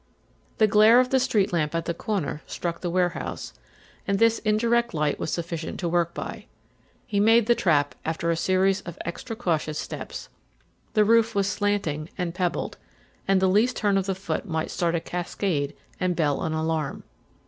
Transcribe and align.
The 0.57 0.65
glare 0.65 0.99
of 0.99 1.11
the 1.11 1.19
street 1.19 1.53
lamp 1.53 1.75
at 1.75 1.85
the 1.85 1.93
corner 1.93 2.41
struck 2.47 2.81
the 2.81 2.89
warehouse, 2.89 3.53
and 4.07 4.17
this 4.17 4.39
indirect 4.39 4.95
light 4.95 5.19
was 5.19 5.29
sufficient 5.31 5.79
to 5.79 5.87
work 5.87 6.15
by. 6.15 6.47
He 7.05 7.19
made 7.19 7.45
the 7.45 7.53
trap 7.53 7.93
after 8.03 8.31
a 8.31 8.35
series 8.35 8.81
of 8.81 8.97
extra 9.05 9.35
cautious 9.35 9.77
steps. 9.77 10.27
The 10.93 11.05
roof 11.05 11.35
was 11.35 11.47
slanting 11.47 12.09
and 12.17 12.33
pebbled, 12.33 12.79
and 13.27 13.39
the 13.39 13.47
least 13.47 13.75
turn 13.77 13.95
of 13.95 14.07
the 14.07 14.15
foot 14.15 14.47
might 14.47 14.71
start 14.71 14.95
a 14.95 14.99
cascade 14.99 15.75
and 15.99 16.15
bell 16.15 16.41
an 16.41 16.53
alarm. 16.53 17.03